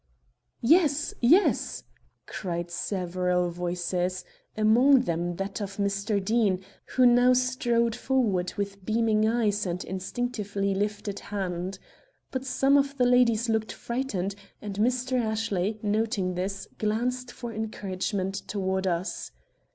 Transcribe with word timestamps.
"Yes, 0.63 1.13
yes," 1.21 1.83
cried 2.25 2.71
several 2.71 3.51
voices, 3.51 4.25
among 4.57 5.01
them 5.01 5.35
that 5.35 5.61
of 5.61 5.77
Mr. 5.77 6.19
Deane, 6.19 6.63
who 6.95 7.05
now 7.05 7.33
strode 7.33 7.95
forward 7.95 8.51
with 8.57 8.83
beaming 8.83 9.27
eyes 9.27 9.63
and 9.67 9.83
instinctively 9.83 10.73
lifted 10.73 11.19
hand. 11.19 11.77
But 12.31 12.45
some 12.45 12.77
of 12.77 12.97
the 12.97 13.05
ladies 13.05 13.47
looked 13.47 13.73
frightened, 13.73 14.33
and 14.59 14.77
Mr. 14.79 15.21
Ashley, 15.23 15.79
noting 15.83 16.33
this, 16.33 16.67
glanced 16.79 17.31
for 17.31 17.53
encouragement 17.53 18.33
toward 18.47 18.87
us. 18.87 19.29